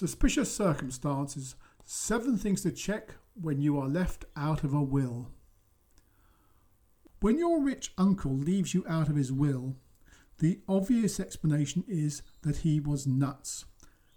[0.00, 1.56] Suspicious circumstances.
[1.84, 5.28] Seven things to check when you are left out of a will.
[7.20, 9.76] When your rich uncle leaves you out of his will,
[10.38, 13.66] the obvious explanation is that he was nuts.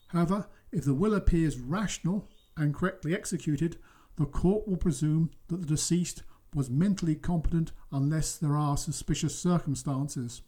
[0.07, 3.75] However, if the will appears rational and correctly executed,
[4.15, 6.23] the court will presume that the deceased
[6.55, 10.43] was mentally competent unless there are suspicious circumstances.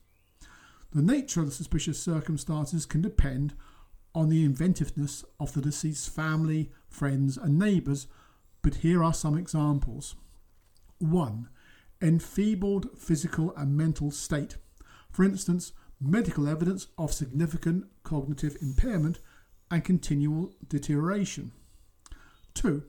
[0.93, 3.53] The nature of the suspicious circumstances can depend
[4.15, 8.07] on the inventiveness of the deceased's family, friends, and neighbours,
[8.61, 10.15] but here are some examples.
[10.99, 11.49] 1.
[12.01, 14.55] Enfeebled physical and mental state.
[15.11, 19.19] For instance, medical evidence of significant cognitive impairment
[19.69, 21.51] and continual deterioration.
[22.53, 22.83] 2.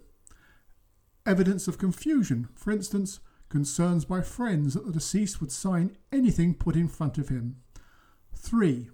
[1.27, 2.49] Evidence of confusion.
[2.55, 7.29] For instance, concerns by friends that the deceased would sign anything put in front of
[7.29, 7.57] him.
[8.35, 8.91] 3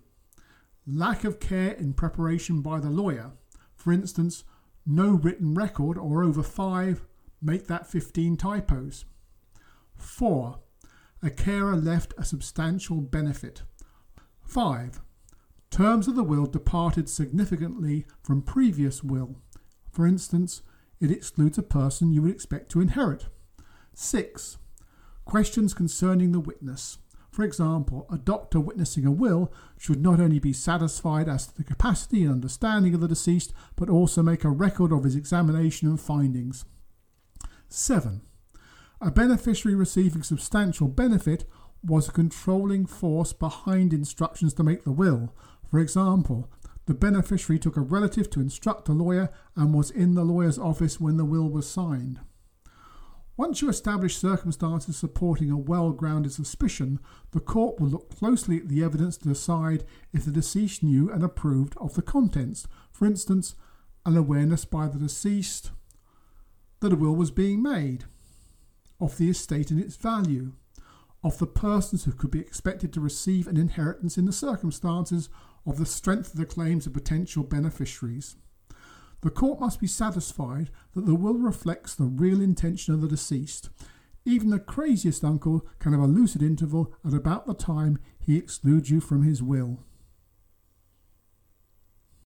[0.87, 3.33] lack of care in preparation by the lawyer.
[3.75, 4.45] For instance,
[4.87, 7.05] no written record or over five,
[7.41, 9.05] make that 15 typos.
[9.97, 10.59] 4.
[11.23, 13.63] A carer left a substantial benefit.
[14.45, 15.01] 5.
[15.71, 19.37] Terms of the will departed significantly from previous will.
[19.91, 20.63] For instance,
[21.01, 23.27] it excludes a person you would expect to inherit.
[23.95, 24.59] 6.
[25.25, 26.99] Questions concerning the witness.
[27.33, 31.65] For example, a doctor witnessing a will should not only be satisfied as to the
[31.65, 35.99] capacity and understanding of the deceased, but also make a record of his examination and
[35.99, 36.67] findings.
[37.69, 38.21] 7.
[39.01, 41.47] A beneficiary receiving substantial benefit
[41.83, 45.35] was a controlling force behind instructions to make the will.
[45.71, 46.51] For example,
[46.85, 51.01] the beneficiary took a relative to instruct a lawyer and was in the lawyer's office
[51.01, 52.21] when the will was signed.
[53.37, 56.99] Once you establish circumstances supporting a well grounded suspicion,
[57.31, 61.25] the court will look closely at the evidence to decide if the deceased knew and
[61.25, 62.69] approved of the contents.
[62.91, 63.55] For instance,
[64.05, 65.71] an awareness by the deceased
[66.81, 68.05] that a will was being made,
[69.01, 70.53] of the estate and its value,
[71.25, 75.29] of the persons who could be expected to receive an inheritance in the circumstances,
[75.65, 78.37] of the strength of the claims of potential beneficiaries.
[79.23, 83.71] The court must be satisfied that the will reflects the real intention of the deceased.
[84.25, 88.91] Even the craziest uncle can have a lucid interval at about the time he excludes
[88.91, 89.79] you from his will.